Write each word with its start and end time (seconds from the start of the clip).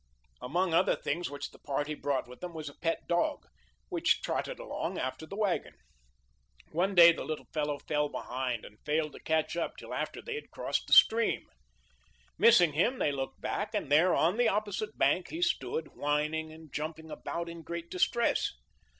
Among 0.41 0.73
other 0.73 0.95
things 0.95 1.29
which 1.29 1.51
the 1.51 1.59
party 1.59 1.93
brought 1.93 2.27
with 2.27 2.39
them 2.39 2.55
was 2.55 2.67
a 2.67 2.73
pet 2.73 3.07
dog, 3.07 3.45
which 3.89 4.23
trotted 4.23 4.57
along 4.57 4.97
after 4.97 5.27
the 5.27 5.35
wagon. 5.35 5.75
One 6.71 6.95
day 6.95 7.11
the 7.11 7.23
little 7.23 7.45
fellow 7.53 7.77
fell 7.77 8.09
behind 8.09 8.65
and 8.65 8.79
failed 8.83 9.11
to 9.13 9.19
catch 9.19 9.55
up 9.55 9.77
till 9.77 9.93
after 9.93 10.19
they 10.19 10.33
had 10.33 10.49
crossed 10.49 10.87
the 10.87 10.93
stream. 10.93 11.45
Missing 12.39 12.73
him 12.73 12.97
they 12.97 13.11
looked 13.11 13.41
back, 13.41 13.75
and 13.75 13.91
there, 13.91 14.15
on 14.15 14.37
the 14.37 14.47
opposite 14.49 14.97
bank, 14.97 15.29
he 15.29 15.39
stood, 15.43 15.89
whining 15.89 16.51
and 16.51 16.73
jump 16.73 16.97
ing 16.97 17.11
about 17.11 17.47
in 17.47 17.61
great 17.61 17.91
distress. 17.91 18.53